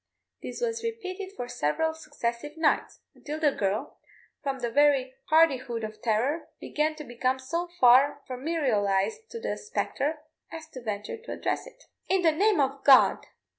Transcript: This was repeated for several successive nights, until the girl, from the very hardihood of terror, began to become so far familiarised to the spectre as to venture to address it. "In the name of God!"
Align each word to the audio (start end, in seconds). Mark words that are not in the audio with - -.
This 0.41 0.61
was 0.61 0.83
repeated 0.83 1.33
for 1.35 1.47
several 1.47 1.93
successive 1.93 2.57
nights, 2.57 3.01
until 3.13 3.39
the 3.39 3.51
girl, 3.51 3.99
from 4.41 4.57
the 4.57 4.71
very 4.71 5.13
hardihood 5.25 5.83
of 5.83 6.01
terror, 6.01 6.49
began 6.59 6.95
to 6.95 7.03
become 7.03 7.37
so 7.37 7.69
far 7.79 8.23
familiarised 8.25 9.29
to 9.29 9.39
the 9.39 9.55
spectre 9.57 10.23
as 10.51 10.67
to 10.69 10.81
venture 10.81 11.17
to 11.17 11.31
address 11.33 11.67
it. 11.67 11.83
"In 12.09 12.23
the 12.23 12.31
name 12.31 12.59
of 12.59 12.83
God!" 12.83 13.27